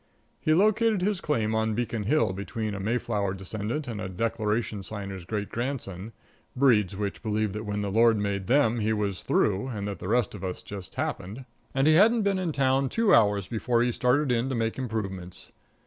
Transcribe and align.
He 0.39 0.55
located 0.55 1.03
his 1.03 1.21
claim 1.21 1.53
on 1.53 1.75
Beacon 1.75 2.05
Hill, 2.05 2.33
between 2.33 2.73
a 2.73 2.79
Mayflower 2.79 3.35
descendant 3.35 3.87
and 3.87 4.01
a 4.01 4.09
Declaration 4.09 4.81
Signer's 4.81 5.25
great 5.25 5.49
grandson, 5.49 6.11
breeds 6.55 6.95
which 6.95 7.21
believe 7.21 7.53
that 7.53 7.65
when 7.67 7.83
the 7.83 7.91
Lord 7.91 8.17
made 8.17 8.47
them 8.47 8.79
He 8.79 8.93
was 8.93 9.21
through, 9.21 9.67
and 9.67 9.87
that 9.87 9.99
the 9.99 10.07
rest 10.07 10.33
of 10.33 10.43
us 10.43 10.63
just 10.63 10.95
happened. 10.95 11.45
And 11.75 11.85
he 11.85 11.93
hadn't 11.93 12.23
been 12.23 12.39
in 12.39 12.51
town 12.51 12.89
two 12.89 13.13
hours 13.13 13.47
before 13.47 13.83
he 13.83 13.91
started 13.91 14.31
in 14.31 14.49
to 14.49 14.55
make 14.55 14.79
improvements. 14.79 15.51